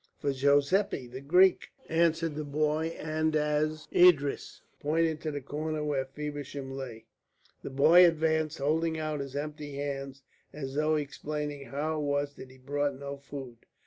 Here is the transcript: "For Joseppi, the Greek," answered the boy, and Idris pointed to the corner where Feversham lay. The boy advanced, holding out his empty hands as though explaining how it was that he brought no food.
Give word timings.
"For 0.17 0.33
Joseppi, 0.33 1.05
the 1.05 1.21
Greek," 1.21 1.67
answered 1.87 2.33
the 2.33 2.43
boy, 2.43 2.85
and 2.97 3.35
Idris 3.95 4.63
pointed 4.79 5.21
to 5.21 5.29
the 5.29 5.41
corner 5.41 5.83
where 5.83 6.05
Feversham 6.07 6.71
lay. 6.75 7.05
The 7.61 7.69
boy 7.69 8.07
advanced, 8.07 8.57
holding 8.57 8.97
out 8.97 9.19
his 9.19 9.35
empty 9.35 9.75
hands 9.75 10.23
as 10.51 10.73
though 10.73 10.95
explaining 10.95 11.65
how 11.65 11.99
it 11.99 12.03
was 12.05 12.33
that 12.37 12.49
he 12.49 12.57
brought 12.57 12.97
no 12.99 13.15
food. 13.17 13.57